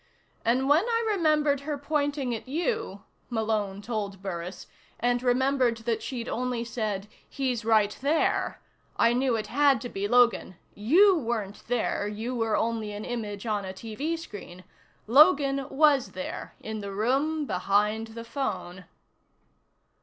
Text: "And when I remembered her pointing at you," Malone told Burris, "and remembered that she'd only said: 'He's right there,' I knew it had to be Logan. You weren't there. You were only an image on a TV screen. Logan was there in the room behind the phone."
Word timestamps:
"And 0.43 0.67
when 0.67 0.83
I 0.83 1.05
remembered 1.07 1.59
her 1.59 1.77
pointing 1.77 2.33
at 2.33 2.47
you," 2.47 3.03
Malone 3.29 3.83
told 3.83 4.19
Burris, 4.23 4.65
"and 4.99 5.21
remembered 5.21 5.77
that 5.85 6.01
she'd 6.01 6.27
only 6.27 6.63
said: 6.63 7.07
'He's 7.29 7.63
right 7.63 7.95
there,' 8.01 8.59
I 8.97 9.13
knew 9.13 9.35
it 9.35 9.45
had 9.45 9.79
to 9.81 9.89
be 9.89 10.07
Logan. 10.07 10.55
You 10.73 11.15
weren't 11.19 11.67
there. 11.67 12.07
You 12.07 12.33
were 12.33 12.57
only 12.57 12.91
an 12.93 13.05
image 13.05 13.45
on 13.45 13.63
a 13.63 13.73
TV 13.73 14.17
screen. 14.17 14.63
Logan 15.05 15.67
was 15.69 16.13
there 16.13 16.55
in 16.59 16.79
the 16.79 16.91
room 16.91 17.45
behind 17.45 18.07
the 18.07 18.25
phone." 18.25 18.85